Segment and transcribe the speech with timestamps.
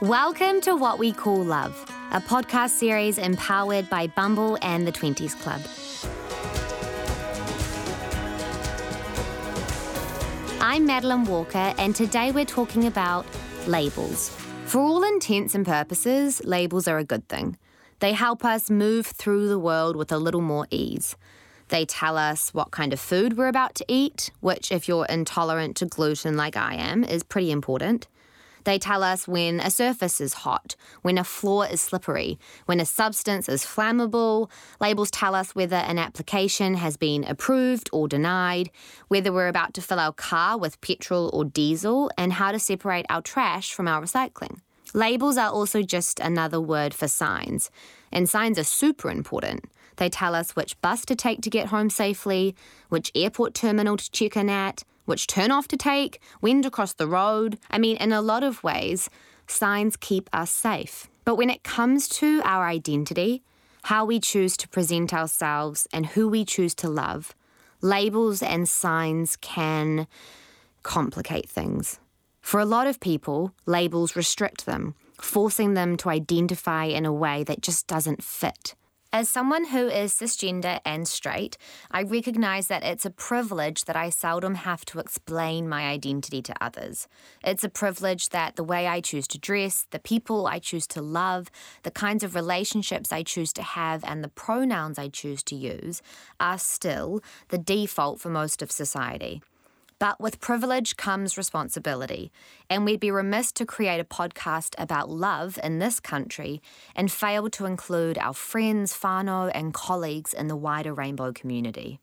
[0.00, 5.36] Welcome to What We Call Love, a podcast series empowered by Bumble and the 20s
[5.40, 5.60] Club.
[10.60, 13.26] I'm Madeline Walker, and today we're talking about
[13.66, 14.30] labels.
[14.66, 17.58] For all intents and purposes, labels are a good thing.
[17.98, 21.16] They help us move through the world with a little more ease.
[21.68, 25.76] They tell us what kind of food we're about to eat, which, if you're intolerant
[25.76, 28.08] to gluten like I am, is pretty important.
[28.64, 32.84] They tell us when a surface is hot, when a floor is slippery, when a
[32.84, 34.50] substance is flammable.
[34.78, 38.70] Labels tell us whether an application has been approved or denied,
[39.08, 43.06] whether we're about to fill our car with petrol or diesel, and how to separate
[43.08, 44.60] our trash from our recycling.
[44.92, 47.70] Labels are also just another word for signs,
[48.12, 49.64] and signs are super important.
[49.98, 52.56] They tell us which bus to take to get home safely,
[52.88, 56.92] which airport terminal to check in at, which turn off to take, when to cross
[56.94, 57.58] the road.
[57.70, 59.10] I mean, in a lot of ways,
[59.46, 61.08] signs keep us safe.
[61.24, 63.42] But when it comes to our identity,
[63.84, 67.34] how we choose to present ourselves, and who we choose to love,
[67.80, 70.06] labels and signs can
[70.82, 71.98] complicate things.
[72.40, 77.44] For a lot of people, labels restrict them, forcing them to identify in a way
[77.44, 78.74] that just doesn't fit.
[79.10, 81.56] As someone who is cisgender and straight,
[81.90, 86.54] I recognize that it's a privilege that I seldom have to explain my identity to
[86.60, 87.08] others.
[87.42, 91.00] It's a privilege that the way I choose to dress, the people I choose to
[91.00, 91.50] love,
[91.84, 96.02] the kinds of relationships I choose to have, and the pronouns I choose to use
[96.38, 99.40] are still the default for most of society.
[99.98, 102.30] But with privilege comes responsibility,
[102.70, 106.62] and we'd be remiss to create a podcast about love in this country
[106.94, 111.98] and fail to include our friends, whānau, and colleagues in the wider rainbow community.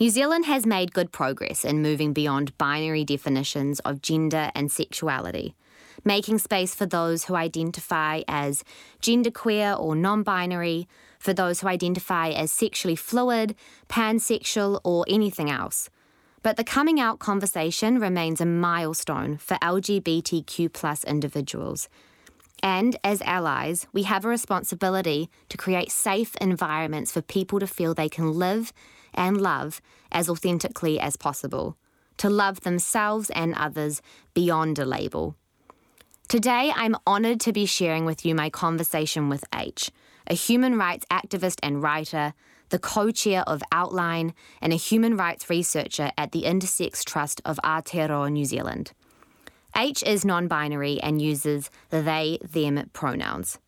[0.00, 5.54] New Zealand has made good progress in moving beyond binary definitions of gender and sexuality,
[6.04, 8.64] making space for those who identify as
[9.00, 10.88] genderqueer or non binary,
[11.20, 13.54] for those who identify as sexually fluid,
[13.88, 15.88] pansexual, or anything else
[16.48, 21.90] but the coming out conversation remains a milestone for LGBTQ plus individuals.
[22.62, 27.92] And as allies, we have a responsibility to create safe environments for people to feel
[27.92, 28.72] they can live
[29.12, 31.76] and love as authentically as possible,
[32.16, 34.00] to love themselves and others
[34.32, 35.36] beyond a label.
[36.28, 39.90] Today, I'm honoured to be sharing with you my conversation with H,
[40.26, 42.32] a human rights activist and writer
[42.70, 47.58] the co chair of Outline, and a human rights researcher at the Intersex Trust of
[47.64, 48.92] Aotearoa New Zealand.
[49.76, 53.58] H is non binary and uses they, them pronouns.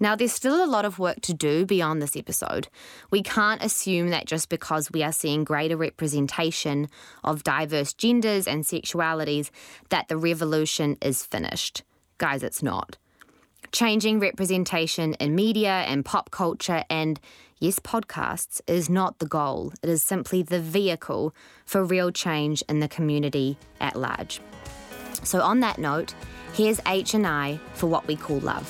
[0.00, 2.68] Now, there's still a lot of work to do beyond this episode.
[3.10, 6.88] We can't assume that just because we are seeing greater representation
[7.22, 9.50] of diverse genders and sexualities,
[9.90, 11.84] that the revolution is finished.
[12.18, 12.98] Guys, it's not.
[13.72, 17.20] Changing representation in media and pop culture and
[17.60, 21.34] Yes Podcasts is not the goal, it is simply the vehicle
[21.64, 24.40] for real change in the community at large.
[25.22, 26.14] So, on that note,
[26.52, 28.68] here's H and I for what we call love.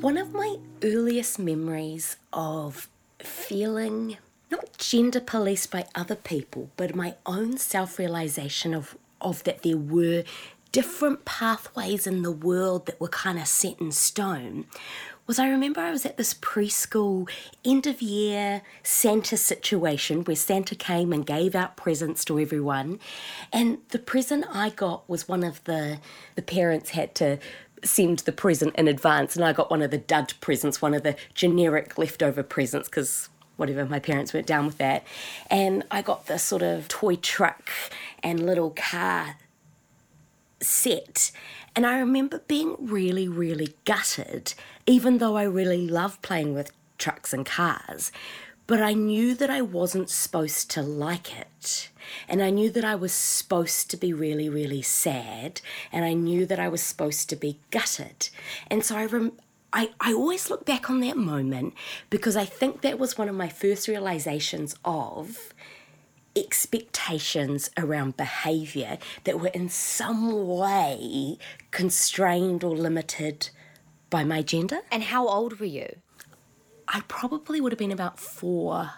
[0.00, 4.16] One of my earliest memories of feeling
[4.50, 9.76] not gender policed by other people, but my own self realization of, of that there
[9.76, 10.24] were
[10.72, 14.64] different pathways in the world that were kind of set in stone
[15.30, 17.30] was I remember I was at this preschool
[17.64, 22.98] end of year Santa situation where Santa came and gave out presents to everyone.
[23.52, 26.00] And the present I got was one of the
[26.34, 27.38] the parents had to
[27.84, 31.04] send the present in advance and I got one of the dud presents, one of
[31.04, 35.04] the generic leftover presents because whatever my parents went down with that.
[35.48, 37.70] And I got this sort of toy truck
[38.20, 39.36] and little car
[40.60, 41.30] set
[41.76, 44.54] and I remember being really, really gutted,
[44.86, 48.12] even though I really love playing with trucks and cars.
[48.66, 51.90] But I knew that I wasn't supposed to like it.
[52.28, 55.60] And I knew that I was supposed to be really, really sad.
[55.90, 58.28] And I knew that I was supposed to be gutted.
[58.68, 59.38] And so I, rem-
[59.72, 61.74] I, I always look back on that moment
[62.10, 65.52] because I think that was one of my first realizations of
[66.36, 71.38] expectations around behaviour that were in some way
[71.70, 73.50] constrained or limited
[74.08, 74.80] by my gender.
[74.90, 75.96] And how old were you?
[76.88, 78.92] I probably would have been about four,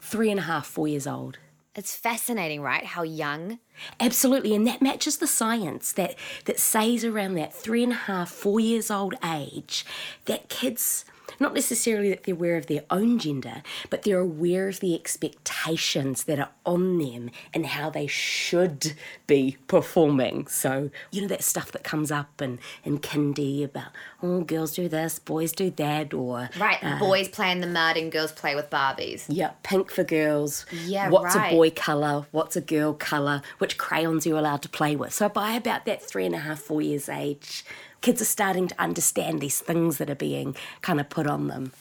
[0.00, 1.38] three and a half, four years old.
[1.74, 2.84] It's fascinating, right?
[2.84, 3.58] How young
[4.00, 6.14] Absolutely, and that matches the science that
[6.44, 9.84] that says around that three and a half, four years old age
[10.26, 11.04] that kids
[11.40, 16.24] not necessarily that they're aware of their own gender, but they're aware of the expectations
[16.24, 18.94] that are on them and how they should
[19.26, 20.46] be performing.
[20.46, 23.88] So, you know, that stuff that comes up in, in kindy about,
[24.22, 26.50] oh, girls do this, boys do that, or.
[26.58, 29.26] Right, uh, boys play in the mud and girls play with Barbies.
[29.28, 30.66] Yeah, pink for girls.
[30.84, 31.52] Yeah, What's right.
[31.52, 32.26] a boy colour?
[32.30, 33.42] What's a girl colour?
[33.58, 35.12] Which crayons are you allowed to play with?
[35.12, 37.64] So, by about that three and a half, four years age,
[38.00, 41.72] kids are starting to understand these things that are being kind of put on them.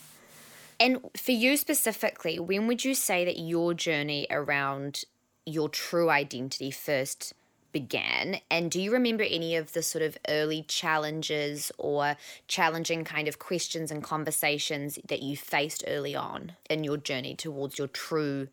[0.80, 5.06] And for you specifically, when would you say that your journey around
[5.46, 7.34] your true identity first
[7.72, 8.40] began?
[8.52, 12.16] And do you remember any of the sort of early challenges or
[12.48, 17.78] challenging kind of questions and conversations that you faced early on in your journey towards
[17.78, 18.48] your true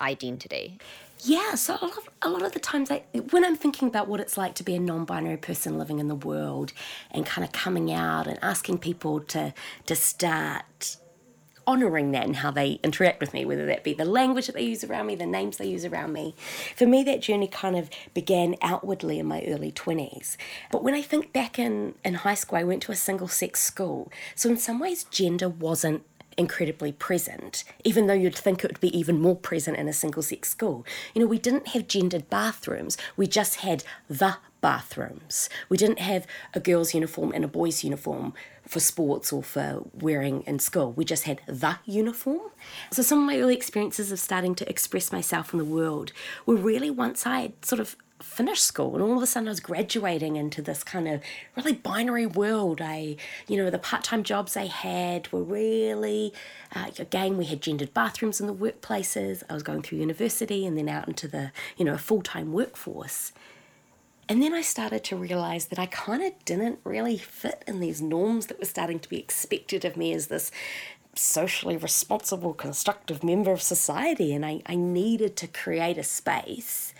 [0.00, 0.78] identity?
[1.22, 4.08] Yeah, so a lot, of, a lot of the times, I, when I'm thinking about
[4.08, 6.72] what it's like to be a non binary person living in the world
[7.10, 9.52] and kind of coming out and asking people to,
[9.86, 10.96] to start
[11.66, 14.64] honouring that and how they interact with me, whether that be the language that they
[14.64, 16.34] use around me, the names they use around me.
[16.74, 20.36] For me, that journey kind of began outwardly in my early 20s.
[20.72, 23.60] But when I think back in, in high school, I went to a single sex
[23.60, 24.10] school.
[24.34, 26.02] So, in some ways, gender wasn't
[26.36, 30.22] incredibly present, even though you'd think it would be even more present in a single
[30.22, 30.86] sex school.
[31.14, 35.48] You know, we didn't have gendered bathrooms, we just had the bathrooms.
[35.68, 38.34] We didn't have a girl's uniform and a boy's uniform
[38.66, 40.92] for sports or for wearing in school.
[40.92, 42.50] We just had the uniform.
[42.90, 46.12] So some of my early experiences of starting to express myself in the world
[46.46, 49.52] were really once I had sort of finished school and all of a sudden I
[49.52, 51.22] was graduating into this kind of
[51.56, 52.80] really binary world.
[52.80, 53.16] I,
[53.48, 56.32] you know, the part time jobs I had were really,
[56.74, 59.42] uh, again, we had gendered bathrooms in the workplaces.
[59.48, 62.52] I was going through university and then out into the, you know, a full time
[62.52, 63.32] workforce.
[64.28, 68.00] And then I started to realize that I kind of didn't really fit in these
[68.00, 70.52] norms that were starting to be expected of me as this
[71.16, 74.32] socially responsible, constructive member of society.
[74.32, 76.94] And I, I needed to create a space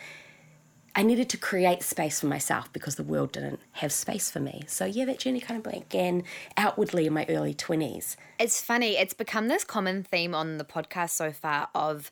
[0.95, 4.63] I needed to create space for myself because the world didn't have space for me.
[4.67, 6.25] So, yeah, that journey kind of began
[6.57, 8.17] outwardly in my early 20s.
[8.39, 12.11] It's funny, it's become this common theme on the podcast so far of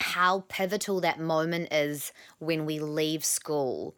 [0.00, 3.94] how pivotal that moment is when we leave school.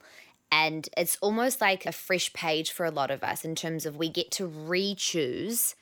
[0.50, 3.96] And it's almost like a fresh page for a lot of us in terms of
[3.96, 5.74] we get to re choose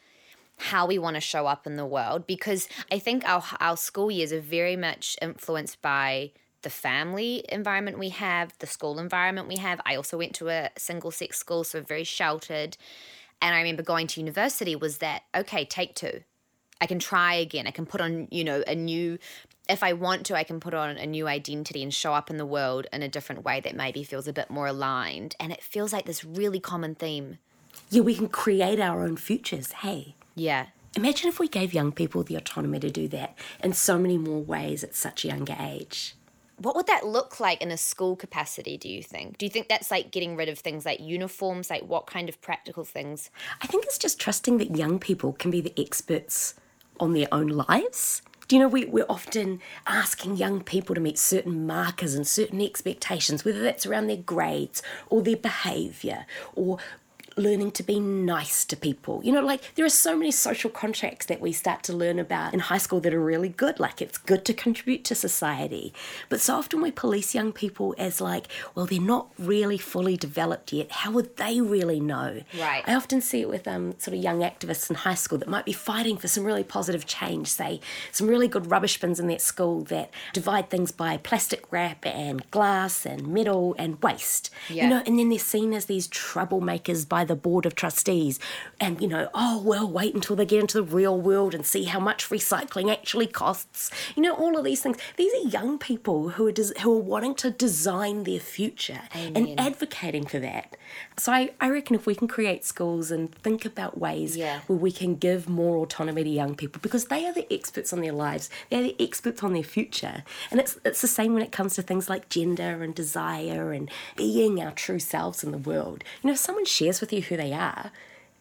[0.57, 4.11] how we want to show up in the world because I think our, our school
[4.11, 6.33] years are very much influenced by
[6.63, 9.81] the family environment we have, the school environment we have.
[9.85, 12.77] I also went to a single sex school, so very sheltered.
[13.41, 16.23] And I remember going to university was that, okay, take two.
[16.81, 17.67] I can try again.
[17.67, 19.19] I can put on, you know, a new,
[19.69, 22.39] if I want to, I can put on a new identity and show up in
[22.39, 25.37] the world in a different way that maybe feels a bit more aligned.
[25.39, 27.39] And it feels like this really common theme.
[27.91, 29.73] Yeah, we can create our own futures.
[29.73, 30.15] Hey.
[30.35, 30.67] Yeah.
[30.97, 34.43] Imagine if we gave young people the autonomy to do that in so many more
[34.43, 36.15] ways at such a younger age
[36.63, 39.39] what would that look like in a school capacity do you think?
[39.39, 42.41] Do you think that's like getting rid of things like uniforms like what kind of
[42.41, 43.31] practical things?
[43.61, 46.55] I think it's just trusting that young people can be the experts
[47.01, 48.23] on their own lives.
[48.49, 52.61] Do you know we, we're often asking young people to meet certain markers and certain
[52.61, 56.79] expectations whether that's around their grades or their behaviour or
[57.37, 59.21] learning to be nice to people.
[59.25, 62.55] You know, like there are so many social contracts that we start to learn about
[62.55, 63.81] in high school that are really good.
[63.81, 65.93] Like it's good to contribute to society.
[66.29, 70.73] But so often we police young people as like, well, they're not really fully developed
[70.73, 70.91] yet.
[70.91, 72.43] How would they really know?
[72.59, 72.83] Right.
[72.87, 75.65] I often see it with um, sort of young activists in high school that might
[75.65, 79.41] be fighting for some really positive change, say some really good rubbish bins in that
[79.41, 84.51] school that divide things by plastic wrap and glass and metal and waste.
[84.69, 84.85] Yeah.
[84.85, 88.41] You know, and then they're seen as these troublemakers by by the board of trustees
[88.81, 91.85] and you know oh well wait until they get into the real world and see
[91.85, 93.91] how much recycling actually costs.
[94.17, 94.97] You know all of these things.
[95.17, 99.37] These are young people who are des- who are wanting to design their future Amen.
[99.37, 100.77] and advocating for that.
[101.17, 104.61] So I, I reckon if we can create schools and think about ways yeah.
[104.67, 108.01] where we can give more autonomy to young people because they are the experts on
[108.01, 108.51] their lives.
[108.69, 110.25] They're the experts on their future.
[110.51, 113.89] And it's it's the same when it comes to things like gender and desire and
[114.17, 116.03] being our true selves in the world.
[116.23, 117.91] You know if someone shares with you who they are.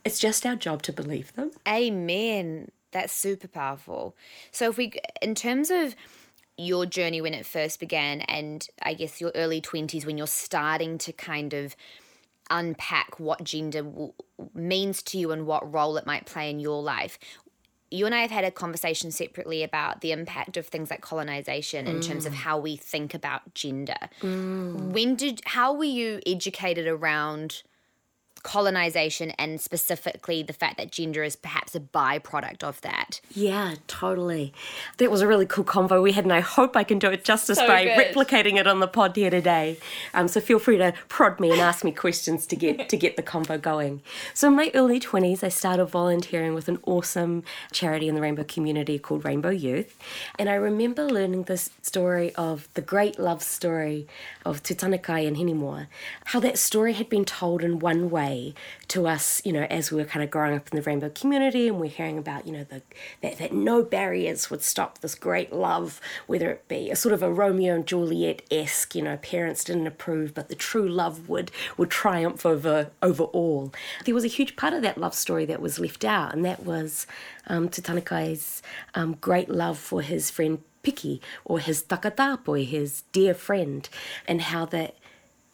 [0.03, 1.51] It's just our job to believe them.
[1.67, 2.71] Amen.
[2.91, 4.15] That's super powerful.
[4.51, 5.95] So, if we, in terms of
[6.57, 10.97] your journey when it first began, and I guess your early 20s when you're starting
[10.99, 11.75] to kind of
[12.49, 14.13] unpack what gender w-
[14.53, 17.17] means to you and what role it might play in your life,
[17.89, 21.87] you and I have had a conversation separately about the impact of things like colonization
[21.87, 22.37] in terms of mm.
[22.37, 23.97] how we think about gender.
[24.21, 24.91] Mm.
[24.91, 27.63] When did how were you educated around
[28.43, 33.21] colonization and specifically the fact that gender is perhaps a byproduct of that?
[33.33, 34.53] Yeah, totally.
[34.97, 37.23] That was a really cool convo we had, and I hope I can do it
[37.23, 38.15] justice So by good.
[38.15, 39.77] replicating it on the pod here today.
[40.13, 43.15] Um, so feel free to prod me and ask me questions to get to get
[43.15, 44.01] the convo going.
[44.33, 48.43] So in my early twenties, I started volunteering with an awesome charity in the rainbow
[48.43, 49.97] community called Rainbow Youth,
[50.39, 54.07] and I remember learning this story of the great love story
[54.45, 55.87] of Tutanekai and Hinemoa,
[56.25, 58.30] how that story had been told in one way
[58.89, 61.67] to us, you know, as we were kind of growing up in the rainbow community
[61.67, 62.81] and we're hearing about, you know, the
[63.21, 67.23] that, that no barriers would stop this great love, whether it be a sort of
[67.23, 71.51] a Romeo and Juliet esque, you know, parents didn't approve, but the true love would
[71.77, 73.73] would triumph over over all.
[74.05, 76.63] There was a huge part of that love story that was left out, and that
[76.63, 77.07] was
[77.47, 77.69] um,
[78.95, 83.87] um, great love for his friend Tiki or his takatapui, his dear friend,
[84.27, 84.95] and how that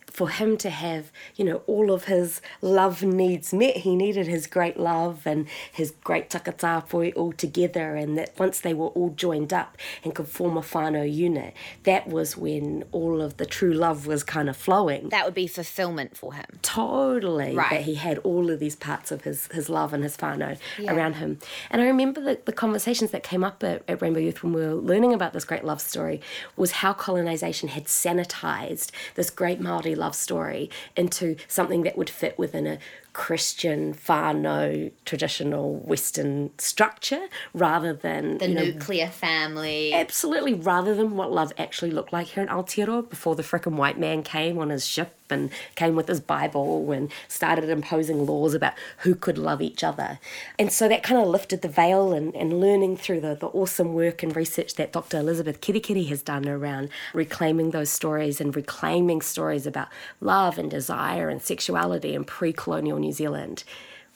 [0.08, 3.78] for him to have, you know, all of his love needs met.
[3.78, 8.74] He needed his great love and his great takatapui all together, and that once they
[8.74, 13.38] were all joined up and could form a whānau unit, that was when all of
[13.38, 15.10] the true love was kind of flowing.
[15.10, 16.46] That would be fulfillment for him.
[16.62, 17.70] Totally, Right.
[17.70, 21.16] that he had all of these parts of his, his love and his whānau around
[21.16, 21.40] him.
[21.70, 24.62] And I remember the, the conversations that came up at, at Rainbow Youth when we
[24.62, 26.22] were learning about this great love story
[26.56, 32.38] was how colonization had sanitized this great Māori love story into something that would fit
[32.38, 32.80] within a
[33.14, 39.94] Christian far no traditional Western structure rather than The you know, nuclear family.
[39.94, 44.00] Absolutely, rather than what love actually looked like here in Aotearoa before the frickin' white
[44.00, 48.74] man came on his ship and came with his Bible and started imposing laws about
[49.00, 50.20] who could love each other.
[50.58, 53.94] And so that kind of lifted the veil and, and learning through the, the awesome
[53.94, 55.18] work and research that Dr.
[55.18, 59.88] Elizabeth Kerekere has done around reclaiming those stories and reclaiming stories about
[60.22, 63.64] love and desire and sexuality in pre-colonial New Zealand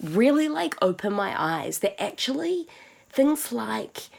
[0.01, 2.67] really like opened my eyes that actually
[3.09, 4.09] things like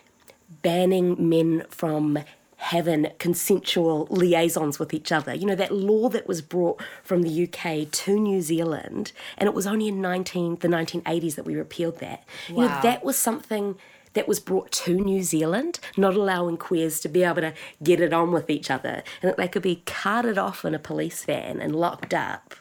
[0.63, 2.19] banning men from
[2.63, 5.35] having consensual liaisons with each other.
[5.35, 9.55] You know, that law that was brought from the UK to New Zealand, and it
[9.55, 12.25] was only in 19, the 1980s that we repealed that.
[12.49, 13.77] You know, that was something
[14.15, 18.13] that was brought to New Zealand, not allowing queers to be able to get it
[18.13, 21.61] on with each other, and that they could be carted off in a police van
[21.61, 22.55] and locked up.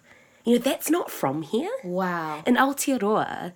[0.44, 1.72] You know, that's not from here.
[1.84, 2.42] Wow.
[2.48, 3.54] In Aotearoa,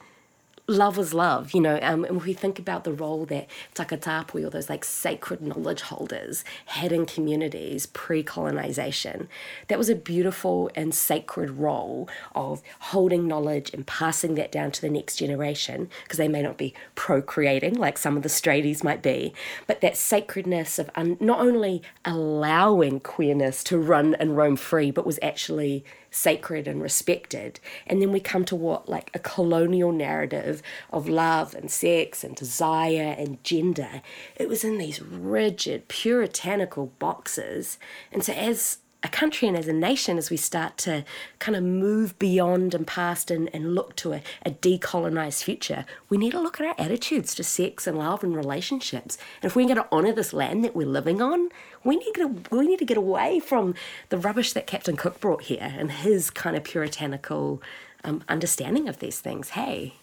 [0.67, 4.43] love is love, you know, um, and if we think about the role that takatapui
[4.45, 9.27] or those like sacred knowledge holders had in communities pre-colonization,
[9.67, 14.81] that was a beautiful and sacred role of holding knowledge and passing that down to
[14.81, 19.03] the next generation, because they may not be procreating like some of the straighties might
[19.03, 19.33] be,
[19.67, 25.05] but that sacredness of un- not only allowing queerness to run and roam free, but
[25.05, 27.59] was actually sacred and respected.
[27.85, 32.35] And then we come to what, like a colonial narrative of love and sex and
[32.35, 34.01] desire and gender.
[34.37, 37.77] It was in these rigid, puritanical boxes.
[38.11, 41.05] And so, as a country and as a nation, as we start to
[41.37, 46.17] kind of move beyond and past and, and look to a, a decolonized future, we
[46.17, 49.19] need to look at our attitudes to sex and love and relationships.
[49.41, 51.49] And if we're going to honor this land that we're living on,
[51.83, 53.75] we need to we need to get away from
[54.09, 57.61] the rubbish that Captain Cook brought here and his kind of puritanical
[58.03, 59.49] um, understanding of these things.
[59.49, 59.93] Hey,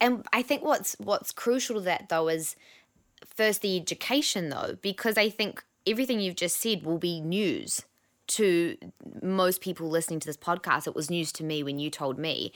[0.00, 2.54] And I think what's what's crucial to that though is
[3.26, 7.82] first the education though, because I think everything you've just said will be news
[8.36, 8.76] to
[9.22, 10.86] most people listening to this podcast.
[10.86, 12.52] It was news to me when you told me.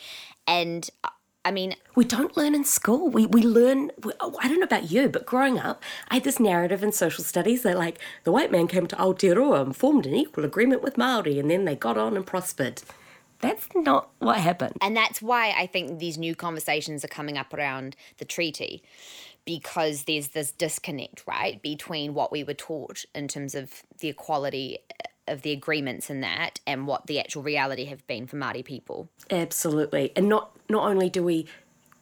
[0.47, 1.11] And uh,
[1.45, 3.09] I mean, we don't learn in school.
[3.09, 6.25] We, we learn, we, oh, I don't know about you, but growing up, I had
[6.25, 10.07] this narrative in social studies that, like, the white man came to Aotearoa and formed
[10.07, 12.83] an equal agreement with Māori, and then they got on and prospered.
[13.39, 14.77] That's not what happened.
[14.81, 18.83] And that's why I think these new conversations are coming up around the treaty
[19.45, 24.79] because there's this disconnect, right, between what we were taught in terms of the equality
[25.29, 29.09] of the agreements in that and what the actual reality have been for Māori people.
[29.31, 30.13] Absolutely.
[30.17, 31.47] And not not only do we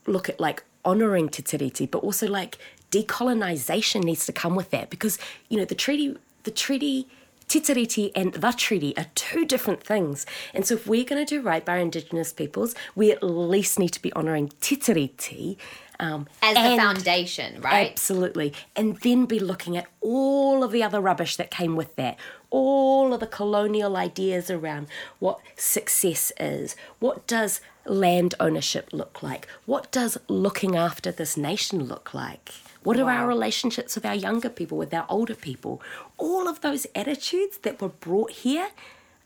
[0.07, 2.59] look at like honouring Te Tiriti, but also like
[2.90, 7.09] decolonization needs to come with that because, you know, the treaty the treaty
[7.49, 10.25] Te Tiriti and the treaty are two different things.
[10.54, 13.78] And so if we're going to do right by our Indigenous peoples, we at least
[13.78, 15.57] need to be honouring Te Tiriti.
[16.00, 17.90] Um, As the foundation, right?
[17.90, 18.52] Absolutely.
[18.75, 22.19] And then be looking at all of the other rubbish that came with that,
[22.55, 24.87] all of the colonial ideas around
[25.19, 26.77] what success is.
[27.01, 29.49] What does land ownership look like?
[29.67, 32.53] What does looking after this nation look like?
[32.85, 35.83] What are our relationships with our younger people, with our older people?
[36.17, 38.69] All of those attitudes that were brought here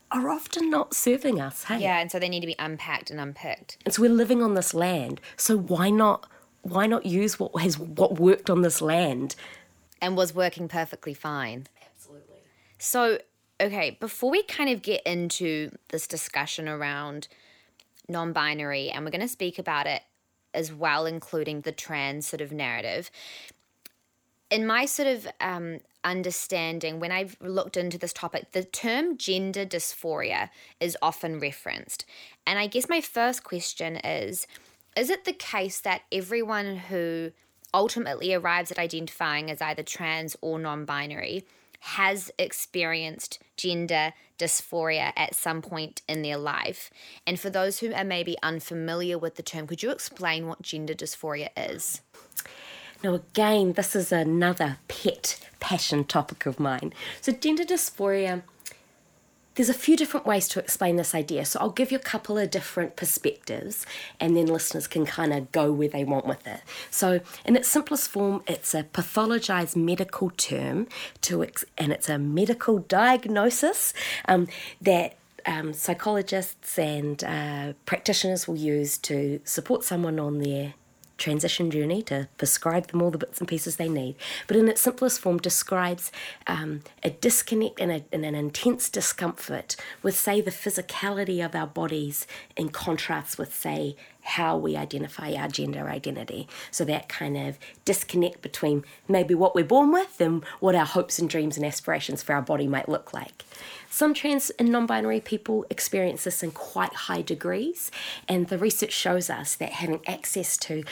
[0.09, 1.81] are often not serving us, hey?
[1.81, 3.77] Yeah, and so they need to be unpacked and unpicked.
[3.85, 5.21] And so we're living on this land.
[5.37, 6.27] So why not
[6.63, 9.35] why not use what has what worked on this land?
[10.01, 11.67] and was working perfectly fine.
[12.79, 13.19] So,
[13.59, 17.27] okay, before we kind of get into this discussion around
[18.07, 20.01] non binary, and we're going to speak about it
[20.53, 23.11] as well, including the trans sort of narrative.
[24.49, 29.65] In my sort of um, understanding, when I've looked into this topic, the term gender
[29.65, 32.05] dysphoria is often referenced.
[32.47, 34.47] And I guess my first question is
[34.95, 37.31] Is it the case that everyone who
[37.73, 41.43] ultimately arrives at identifying as either trans or non binary
[41.79, 46.89] has experienced gender dysphoria at some point in their life.
[47.27, 50.93] And for those who are maybe unfamiliar with the term, could you explain what gender
[50.93, 52.01] dysphoria is?
[53.03, 56.93] Now, again, this is another pet passion topic of mine.
[57.21, 58.43] So, gender dysphoria,
[59.59, 61.43] there's a few different ways to explain this idea.
[61.43, 63.85] So, I'll give you a couple of different perspectives,
[64.17, 66.61] and then listeners can kind of go where they want with it.
[66.89, 70.87] So, in its simplest form, it's a pathologized medical term,
[71.23, 73.93] to ex- and it's a medical diagnosis
[74.29, 74.47] um,
[74.79, 80.75] that um, psychologists and uh, practitioners will use to support someone on their
[81.19, 84.15] transition journey to prescribe them all the bits and pieces they need.
[84.47, 86.11] But in its simplest form, describes
[86.47, 91.67] um, a disconnect and, a, and an intense discomfort with, say, the physicality of our
[91.67, 96.47] bodies in contrast with, say, how we identify our gender identity.
[96.71, 101.19] So that kind of disconnect between maybe what we're born with and what our hopes
[101.19, 103.43] and dreams and aspirations for our body might look like.
[103.89, 107.91] Some trans and non binary people experience this in quite high degrees,
[108.27, 110.83] and the research shows us that having access to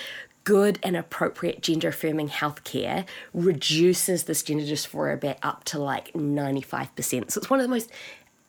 [0.44, 7.30] good and appropriate gender affirming healthcare reduces this gender dysphoria back up to like 95%.
[7.32, 7.92] So it's one of the most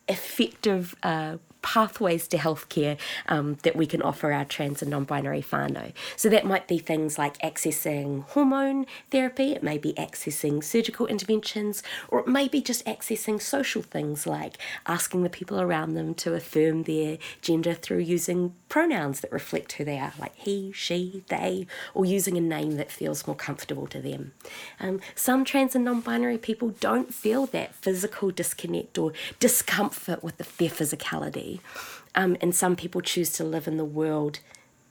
[0.07, 2.97] effective uh, pathways to healthcare
[3.27, 5.91] um, that we can offer our trans and non-binary whānau.
[6.15, 11.83] So that might be things like accessing hormone therapy, it may be accessing surgical interventions,
[12.07, 16.33] or it may be just accessing social things like asking the people around them to
[16.33, 21.67] affirm their gender through using pronouns that reflect who they are, like he, she, they,
[21.93, 24.31] or using a name that feels more comfortable to them.
[24.79, 30.47] Um, some trans and non-binary people don't feel that physical disconnect or discomfort with the,
[30.57, 31.48] their physicality.
[32.15, 34.39] Um, and some people choose to live in the world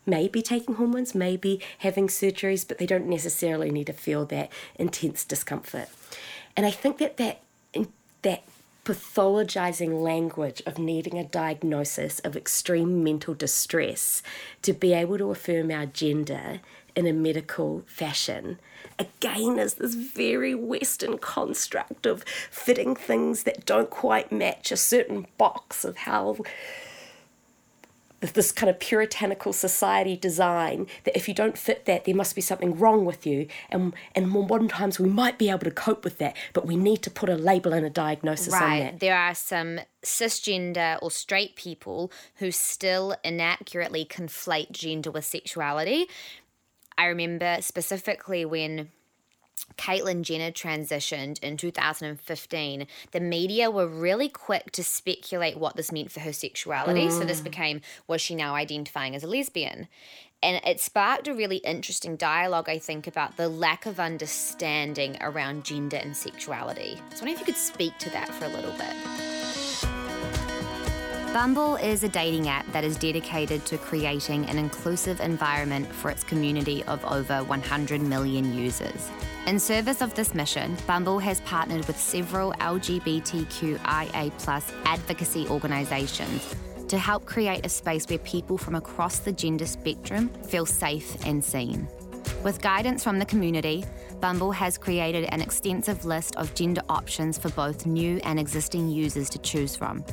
[0.08, 5.24] maybe taking hormones, maybe having surgeries, but they don't necessarily need to feel that intense
[5.24, 5.88] discomfort.
[6.56, 7.40] And I think that that,
[8.22, 8.42] that
[8.84, 14.22] pathologizing language of needing a diagnosis of extreme mental distress
[14.62, 16.60] to be able to affirm our gender
[16.98, 18.58] in a medical fashion
[18.98, 25.24] again is this very western construct of fitting things that don't quite match a certain
[25.38, 26.36] box of how
[28.20, 32.40] this kind of puritanical society design that if you don't fit that there must be
[32.40, 36.02] something wrong with you and and more modern times we might be able to cope
[36.02, 38.66] with that but we need to put a label and a diagnosis on it.
[38.66, 38.80] Right.
[38.80, 46.08] that There are some cisgender or straight people who still inaccurately conflate gender with sexuality.
[46.98, 48.90] I remember specifically when
[49.76, 56.10] Caitlyn Jenner transitioned in 2015, the media were really quick to speculate what this meant
[56.10, 57.08] for her sexuality.
[57.10, 57.44] So this mm.
[57.44, 59.88] became, was she now identifying as a lesbian?
[60.42, 65.64] And it sparked a really interesting dialogue, I think, about the lack of understanding around
[65.64, 66.96] gender and sexuality.
[67.14, 69.37] So I wonder if you could speak to that for a little bit.
[71.32, 76.24] Bumble is a dating app that is dedicated to creating an inclusive environment for its
[76.24, 79.10] community of over 100 million users.
[79.46, 84.32] In service of this mission, Bumble has partnered with several LGBTQIA
[84.86, 86.54] advocacy organisations
[86.88, 91.44] to help create a space where people from across the gender spectrum feel safe and
[91.44, 91.86] seen.
[92.42, 93.84] With guidance from the community,
[94.20, 99.28] Bumble has created an extensive list of gender options for both new and existing users
[99.30, 100.06] to choose from.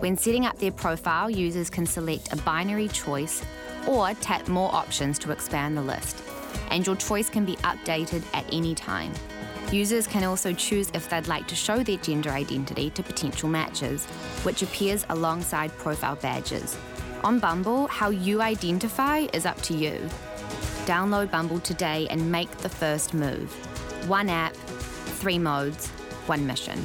[0.00, 3.42] When setting up their profile, users can select a binary choice
[3.86, 6.22] or tap more options to expand the list.
[6.70, 9.12] And your choice can be updated at any time.
[9.72, 14.04] Users can also choose if they'd like to show their gender identity to potential matches,
[14.44, 16.76] which appears alongside profile badges.
[17.22, 19.98] On Bumble, how you identify is up to you.
[20.84, 23.50] Download Bumble today and make the first move.
[24.06, 25.88] One app, three modes,
[26.26, 26.84] one mission.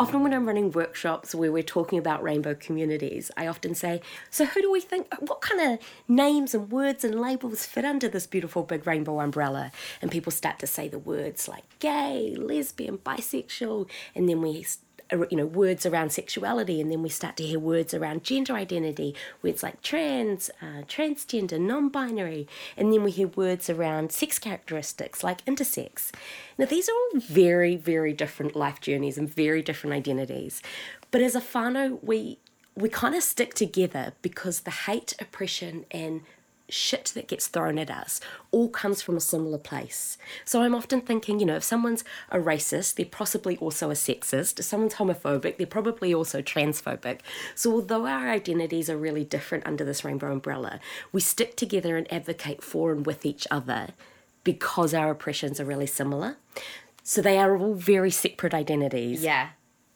[0.00, 4.46] Often when I'm running workshops where we're talking about rainbow communities, I often say, So,
[4.46, 8.26] who do we think, what kind of names and words and labels fit under this
[8.26, 9.72] beautiful big rainbow umbrella?
[10.00, 14.64] And people start to say the words like gay, lesbian, bisexual, and then we
[15.12, 19.14] you know words around sexuality and then we start to hear words around gender identity
[19.42, 22.46] words like trans uh, transgender non-binary
[22.76, 26.10] and then we hear words around sex characteristics like intersex.
[26.58, 30.62] Now these are all very very different life journeys and very different identities.
[31.10, 32.38] But as a whānau we
[32.76, 36.22] we kind of stick together because the hate oppression and
[36.70, 40.18] shit that gets thrown at us all comes from a similar place.
[40.44, 44.58] So I'm often thinking, you know, if someone's a racist, they're possibly also a sexist.
[44.58, 47.20] If someone's homophobic, they're probably also transphobic.
[47.54, 50.80] So although our identities are really different under this rainbow umbrella,
[51.12, 53.88] we stick together and advocate for and with each other
[54.44, 56.36] because our oppressions are really similar.
[57.02, 59.22] So they are all very separate identities.
[59.22, 59.50] Yeah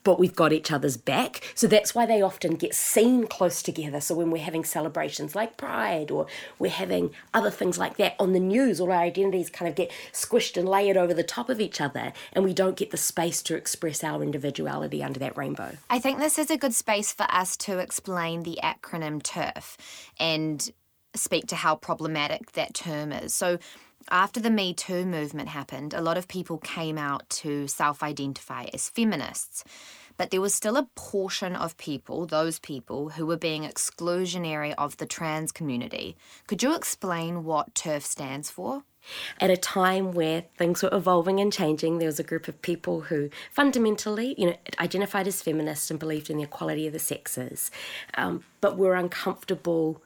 [0.04, 1.52] but we've got each other's back.
[1.54, 4.00] So that's why they often get seen close together.
[4.00, 6.26] So when we're having celebrations like Pride or
[6.58, 9.90] we're having other things like that on the news, all our identities kind of get
[10.12, 13.42] squished and layered over the top of each other, and we don't get the space
[13.42, 15.76] to express our individuality under that rainbow.
[15.90, 19.76] I think this is a good space for us to explain the acronym TERF
[20.20, 20.70] and
[21.16, 23.32] speak to how problematic that term is.
[23.32, 23.58] So
[24.10, 28.64] after the Me Too movement happened, a lot of people came out to self identify
[28.72, 29.64] as feminists.
[30.16, 34.96] But there was still a portion of people, those people, who were being exclusionary of
[34.98, 36.16] the trans community.
[36.46, 38.84] Could you explain what TERF stands for?
[39.40, 43.02] At a time where things were evolving and changing, there was a group of people
[43.02, 47.70] who fundamentally, you know, identified as feminists and believed in the equality of the sexes,
[48.14, 50.00] um, but were uncomfortable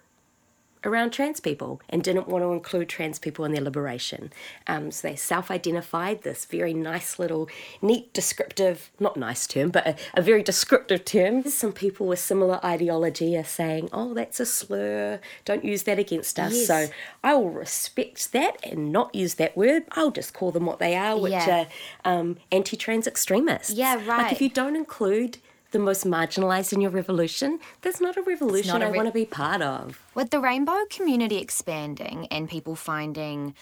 [0.85, 4.33] around trans people and didn't want to include trans people in their liberation.
[4.67, 7.49] Um, so they self identified this very nice little,
[7.83, 11.43] neat, descriptive, not nice term, but a, a, very descriptive term.
[11.45, 16.39] Some people with similar ideology are saying, oh, that's a slur, don't use that against
[16.39, 16.55] us.
[16.55, 16.67] Yes.
[16.67, 16.89] So
[17.25, 19.85] I will respect that and not use that word.
[19.93, 21.67] I'll just call them what they are, which yeah.
[22.05, 23.73] are um, anti trans extremists.
[23.73, 24.07] Yeah, right.
[24.07, 25.39] Like if you don't include
[25.71, 29.09] the most marginalized in your revolution, that's not a revolution not a re- I want
[29.09, 30.03] to be part of.
[30.15, 33.55] With the rainbow community expanding and people finding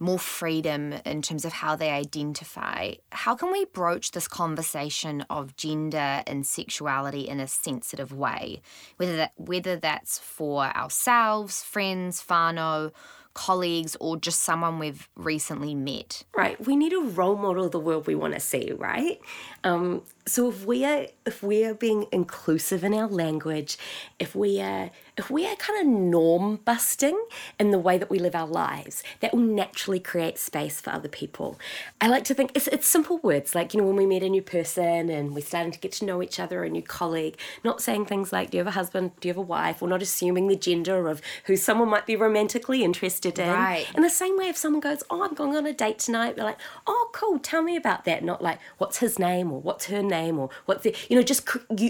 [0.00, 5.56] more freedom in terms of how they identify, how can we broach this conversation of
[5.56, 8.60] gender and sexuality in a sensitive way?
[8.96, 12.92] Whether that whether that's for ourselves, friends, whānau,
[13.38, 16.24] colleagues or just someone we've recently met.
[16.36, 16.60] Right.
[16.66, 19.20] We need a role model of the world we want to see, right?
[19.62, 23.78] Um, so if we are if we are being inclusive in our language,
[24.18, 27.20] if we are if we are kind of norm busting
[27.58, 31.08] in the way that we live our lives, that will naturally create space for other
[31.08, 31.58] people.
[32.00, 34.28] I like to think it's, it's simple words, like, you know, when we meet a
[34.28, 37.82] new person and we're starting to get to know each other, a new colleague, not
[37.82, 40.02] saying things like, do you have a husband, do you have a wife, or not
[40.02, 43.52] assuming the gender of who someone might be romantically interested in.
[43.52, 43.88] Right.
[43.96, 46.44] In the same way, if someone goes, oh, I'm going on a date tonight, they're
[46.44, 48.22] like, oh, cool, tell me about that.
[48.22, 51.48] Not like, what's his name or what's her name or what's the, you know, just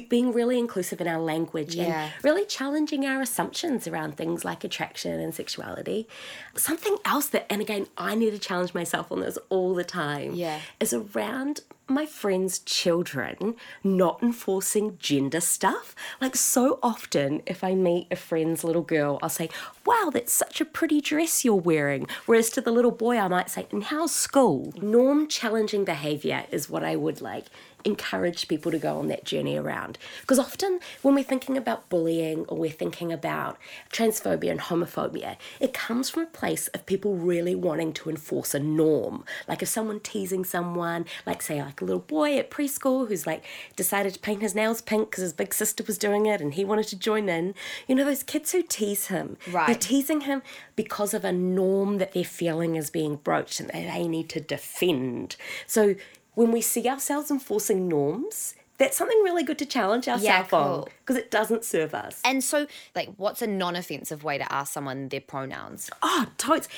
[0.08, 1.84] being really inclusive in our language yeah.
[2.04, 6.06] and really challenging our our assumptions around things like attraction and sexuality.
[6.54, 10.34] Something else that, and again, I need to challenge myself on this all the time,
[10.34, 10.60] yeah.
[10.78, 15.96] is around my friends' children not enforcing gender stuff.
[16.20, 19.48] Like, so often, if I meet a friend's little girl, I'll say,
[19.84, 22.06] Wow, that's such a pretty dress you're wearing.
[22.26, 24.72] Whereas to the little boy, I might say, And how's school?
[24.80, 27.46] Norm challenging behavior is what I would like
[27.84, 29.98] encourage people to go on that journey around.
[30.20, 33.56] Because often when we're thinking about bullying or we're thinking about
[33.92, 38.58] transphobia and homophobia, it comes from a place of people really wanting to enforce a
[38.58, 39.24] norm.
[39.46, 43.44] Like if someone teasing someone, like say like a little boy at preschool who's like
[43.76, 46.64] decided to paint his nails pink because his big sister was doing it and he
[46.64, 47.54] wanted to join in.
[47.86, 49.66] You know, those kids who tease him, right.
[49.66, 50.42] they're teasing him
[50.76, 55.36] because of a norm that they're feeling is being broached and they need to defend.
[55.66, 55.94] So
[56.38, 60.58] when we see ourselves enforcing norms, that's something really good to challenge ourselves yeah, cool.
[60.58, 62.20] on because it doesn't serve us.
[62.24, 65.90] And so, like, what's a non offensive way to ask someone their pronouns?
[66.00, 66.68] Oh, totes.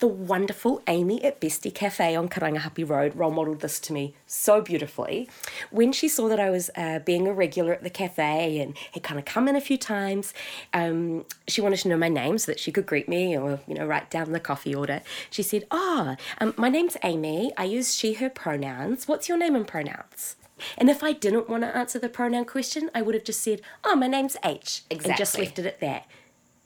[0.00, 4.62] The wonderful Amy at Bestie Cafe on Karangahape Road role modelled this to me so
[4.62, 5.28] beautifully.
[5.70, 9.02] When she saw that I was uh, being a regular at the cafe and had
[9.02, 10.32] kind of come in a few times,
[10.72, 13.74] um, she wanted to know my name so that she could greet me or, you
[13.74, 15.02] know, write down the coffee order.
[15.28, 17.52] She said, Oh, um, my name's Amy.
[17.58, 19.06] I use she, her pronouns.
[19.06, 20.36] What's your name and pronouns?
[20.78, 23.60] And if I didn't want to answer the pronoun question, I would have just said,
[23.84, 24.82] Oh, my name's H.
[24.88, 25.10] Exactly.
[25.10, 26.06] And just left it at that.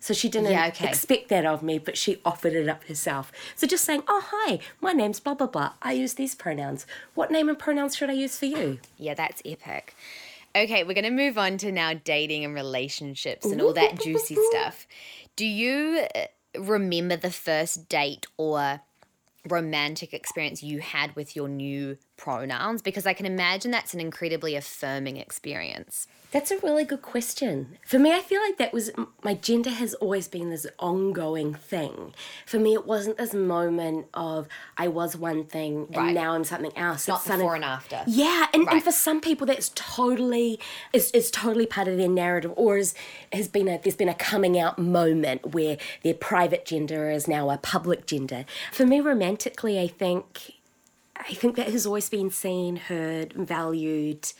[0.05, 0.87] So she didn't Yeah, okay.
[0.87, 3.33] expect that of me, but she offered it up herself.
[3.57, 5.73] So just saying, oh, hi, my name's blah, blah, blah.
[5.81, 6.85] I use these pronouns.
[7.15, 8.81] What name and pronouns should I use for you?
[8.99, 9.97] Yeah, that's epic.
[10.55, 14.37] Okay, we're going to move on to now dating and relationships and all that juicy
[14.51, 14.87] stuff.
[15.37, 16.25] Do you uh,
[16.59, 18.83] remember the first date or
[19.49, 22.83] romantic experience you had with your new pronouns?
[22.83, 26.07] Because I can imagine that's an incredibly affirming experience.
[26.33, 27.79] That's a really good question.
[27.87, 28.91] For me, I feel like that was
[29.23, 32.13] my gender has always been this ongoing thing.
[32.45, 36.13] For me, it wasn't this moment of I was one thing and Right.
[36.15, 37.07] now I'm something else.
[37.07, 38.03] Not It's before and after.
[38.09, 38.75] Yeah, and, Right.
[38.75, 40.59] and for some people, that's totally
[40.93, 42.95] is, is totally part of their narrative, or is
[43.33, 47.49] has been a there's been a coming out moment where their private gender is now
[47.49, 48.45] a public gender.
[48.73, 50.54] For me, romantically, I think
[51.17, 54.33] I think that has always been seen, heard, valued.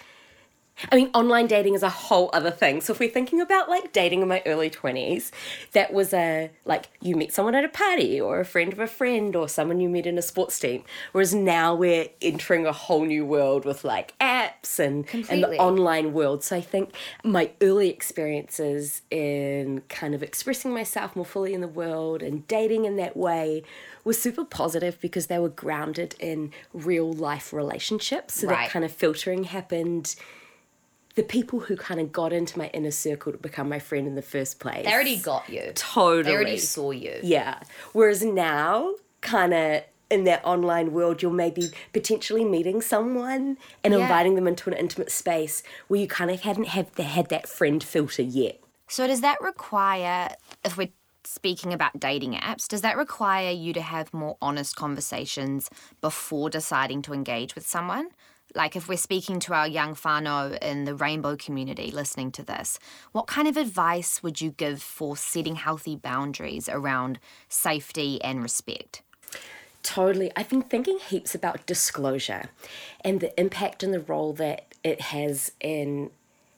[0.91, 2.81] I mean, online dating is a whole other thing.
[2.81, 5.31] So if we're thinking about like dating in my early 20s,
[5.73, 8.87] that was a like you meet someone at a party or a friend of a
[8.87, 10.83] friend or someone you met in a sports team.
[11.13, 16.13] Whereas now we're entering a whole new world with like apps and, and the online
[16.13, 16.43] world.
[16.43, 21.69] So I think my early experiences in kind of expressing myself more fully in the
[21.69, 23.63] world and dating in that way
[24.03, 28.35] was super positive because they were grounded in real life relationships.
[28.41, 28.65] So Right.
[28.65, 30.17] that kind of filtering happened
[31.15, 34.15] the people who kind of got into my inner circle to become my friend in
[34.15, 34.85] the first place.
[34.85, 35.73] They already got you.
[35.75, 36.23] totally.
[36.25, 37.21] They already saw you.
[37.23, 37.61] Yeah.
[37.93, 44.01] Whereas now, kind of in that online world, you're maybe potentially meeting someone and Yeah.
[44.01, 47.83] inviting them into an intimate space where you kind of hadn't have had that friend
[47.83, 48.61] filter yet.
[48.89, 50.91] So does that require, if we're
[51.25, 57.01] speaking about dating apps, does that require you to have more honest conversations before deciding
[57.03, 58.09] to engage with someone?
[58.55, 62.79] Like if we're speaking to our young whānau in the rainbow community listening to this,
[63.13, 69.03] what kind of advice would you give for setting healthy boundaries around safety and respect?
[69.83, 70.31] Totally.
[70.37, 72.49] I've been thinking heaps about disclosure
[73.03, 76.11] and the impact and the role that it has in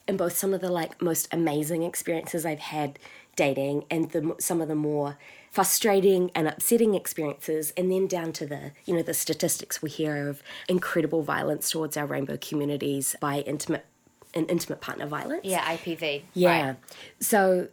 [0.07, 2.99] in both some of the like most amazing experiences I've had
[3.35, 5.19] dating and the some of the more
[5.57, 10.29] frustrating and upsetting experiences and then down to the you know the statistics we hear
[10.29, 13.87] of incredible violence towards our rainbow communities by intimate
[14.35, 15.41] and intimate partner violence.
[15.45, 16.25] Yeah, IPV.
[16.35, 16.75] Yeah.
[17.21, 17.69] So,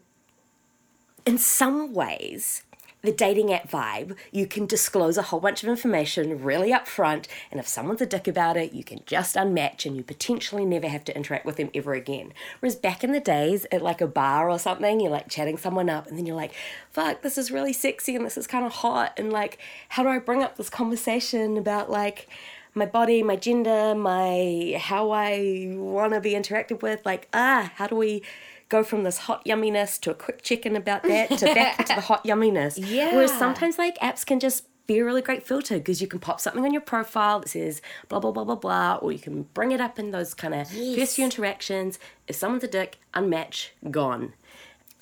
[1.25, 2.63] in some ways,
[3.03, 7.59] the dating app vibe, you can disclose a whole bunch of information really upfront, and
[7.59, 11.03] if someone's a dick about it, you can just unmatch and you potentially never have
[11.03, 12.33] to interact with them ever again.
[12.61, 15.89] Whereas back in the days at like a bar or something, you're like chatting someone
[15.89, 16.53] up, and then you're like,
[16.91, 20.09] fuck, this is really sexy and this is kind of hot, and like, how do
[20.09, 22.29] I bring up this conversation about like,
[22.75, 27.05] my body, my gender, my how I want to be interacted with.
[27.05, 28.23] Like, ah, how do we
[28.73, 32.01] go from this hot yumminess to a quick check-in about that to back to the
[32.09, 32.73] hot yumminess?
[32.75, 33.13] Yeah.
[33.13, 36.41] Whereas sometimes like apps can just be a really great filter because you can pop
[36.41, 39.71] something on your profile that says blah blah blah blah blah, or you can bring
[39.71, 41.99] it up in those kind of first few interactions.
[42.27, 44.33] If someone's a dick, unmatch, gone.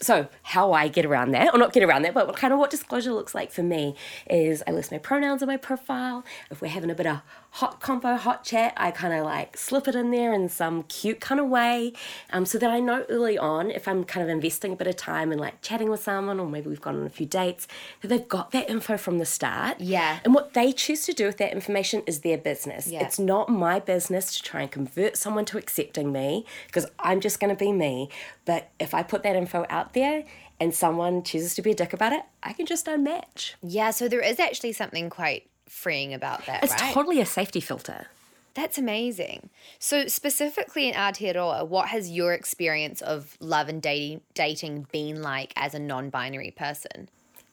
[0.01, 2.59] So how I get around that, or not get around that, but what kind of
[2.59, 3.95] what disclosure looks like for me
[4.29, 6.25] is I list my pronouns on my profile.
[6.49, 9.87] If we're having a bit of hot combo, hot chat, I kind of like slip
[9.87, 11.93] it in there in some cute kind of way,
[12.31, 14.95] um, so that I know early on if I'm kind of investing a bit of
[14.95, 17.67] time and like chatting with someone, or maybe we've gone on a few dates,
[18.01, 19.79] that they've got that info from the start.
[19.79, 20.19] Yeah.
[20.23, 22.87] And what they choose to do with that information is their business.
[22.87, 23.03] Yeah.
[23.03, 27.39] It's not my business to try and convert someone to accepting me because I'm just
[27.39, 28.09] going to be me.
[28.45, 30.23] But if I put that info out there
[30.59, 33.53] and someone chooses to be a dick about it, I can just unmatch.
[33.63, 36.93] Yeah, so there is actually something quite freeing about that, It's right?
[36.93, 38.07] totally a safety filter.
[38.53, 39.49] That's amazing.
[39.79, 45.53] So specifically in Aotearoa, what has your experience of love and dating dating been like
[45.55, 47.07] as a non-binary person?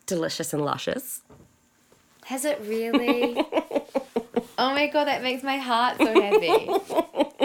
[0.06, 1.22] Delicious and luscious.
[2.24, 3.40] Has it really?
[4.58, 6.68] oh my god, that makes my heart so happy.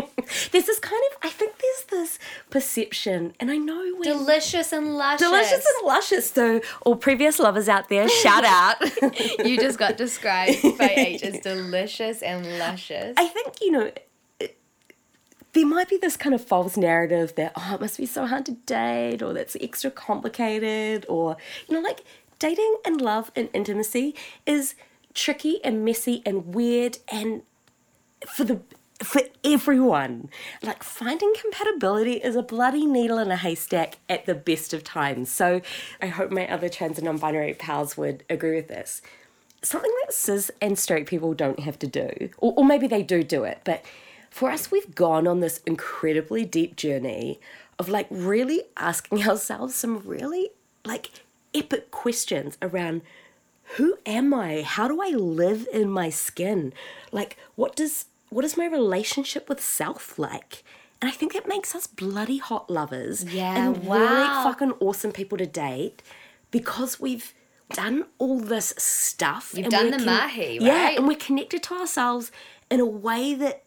[0.52, 4.95] There's this kind of, I think there's this perception, and I know we're Delicious and
[4.95, 5.28] luscious.
[5.28, 6.32] delicious and luscious.
[6.32, 8.78] So, all previous lovers out there, shout out.
[9.45, 13.13] you just got described by H as delicious and luscious.
[13.17, 13.91] I think, you know,
[14.39, 14.58] it-
[15.52, 18.45] there might be this kind of false narrative that, oh, it must be so hard
[18.47, 22.04] to date, or that's extra complicated, or, you know, like
[22.39, 24.15] dating and love and intimacy
[24.47, 24.73] is
[25.13, 27.43] tricky and messy and weird and
[28.28, 28.62] for the
[29.04, 30.30] for everyone.
[30.62, 35.30] Like finding compatibility is a bloody needle in a haystack at the best of times.
[35.30, 35.62] So
[36.02, 39.02] I hope my other trans and non-binary pals would agree with this.
[39.62, 43.23] Something that cis and straight people don't have to do, or, or maybe they do
[43.23, 43.84] do it, but
[44.34, 47.39] for us, we've gone on this incredibly deep journey
[47.78, 50.49] of like really asking ourselves some really
[50.84, 51.12] like
[51.54, 53.04] epic questions around
[53.77, 54.62] who am I?
[54.62, 56.73] How do I live in my skin?
[57.12, 60.63] Like, what does what is my relationship with self like?
[61.01, 64.41] And I think it makes us bloody hot lovers Yeah, and really wow.
[64.43, 66.01] fucking awesome people to date
[66.49, 67.33] because we've
[67.73, 69.53] done all this stuff.
[69.53, 72.31] You've and done the mahi, Yeah, and we're connected to ourselves
[72.71, 73.63] in a way that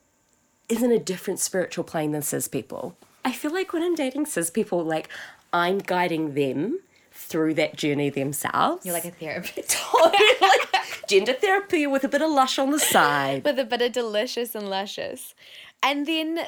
[0.69, 2.97] is in a different spiritual plane than cis people.
[3.25, 5.09] I feel like when I'm dating cis people, like
[5.53, 6.81] I'm guiding them
[7.16, 8.85] through that journey themselves.
[8.85, 9.70] You're like a therapist.
[9.90, 13.44] totally like gender therapy with a bit of lush on the side.
[13.44, 15.35] with a bit of delicious and luscious.
[15.83, 16.40] And then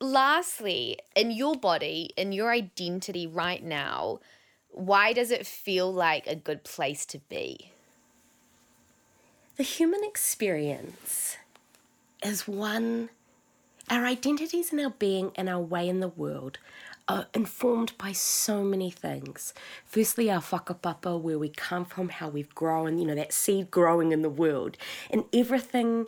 [0.00, 4.20] lastly, in your body, in your identity right now,
[4.68, 7.72] why does it feel like a good place to be?
[9.56, 11.36] The human experience
[12.22, 13.08] is one,
[13.88, 16.58] our identities and our being and our way in the world
[17.08, 19.54] are informed by so many things.
[19.84, 24.12] Firstly, our whakapapa, where we come from, how we've grown, you know, that seed growing
[24.12, 24.76] in the world,
[25.10, 26.06] and everything.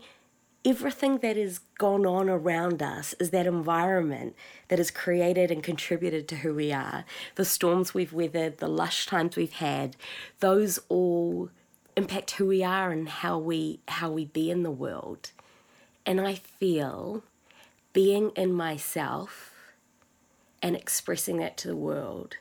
[0.65, 4.35] Everything that has gone on around us is that environment
[4.67, 7.05] that has created and contributed to who we are.
[7.37, 9.97] The storms we've weathered, the lush times we've had,
[10.41, 11.51] those all
[11.97, 15.31] impact who we are and how we how we be in the world.
[16.05, 17.23] And I feel
[17.93, 19.48] being in myself
[20.63, 22.37] and expressing that to the world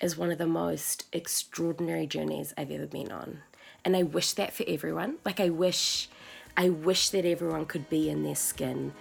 [0.00, 3.38] is one of the most extraordinary journeys I've ever been on.
[3.84, 5.16] And I wish that for everyone.
[5.24, 6.08] Like I wish
[6.56, 8.92] I wish that everyone could be in their skin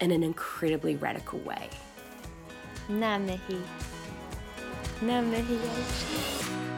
[0.00, 1.68] in an incredibly radical way.
[2.88, 3.62] Ngā mihi.
[5.00, 6.69] Namahi.